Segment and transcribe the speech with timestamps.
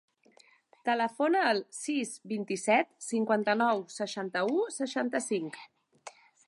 [0.89, 5.65] Telefona al sis, vint-i-set, cinquanta-nou, seixanta-u, seixanta-cinc.